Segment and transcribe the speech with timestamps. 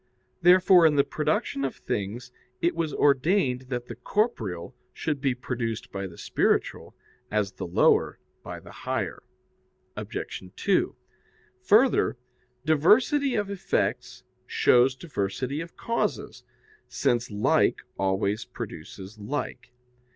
[0.41, 5.91] Therefore in the production of things it was ordained that the corporeal should be produced
[5.91, 6.95] by the spiritual,
[7.29, 9.21] as the lower by the higher.
[9.95, 10.41] Obj.
[10.55, 10.95] 2:
[11.65, 12.17] Further,
[12.65, 16.43] diversity of effects shows diversity of causes,
[16.87, 19.71] since like always produces like.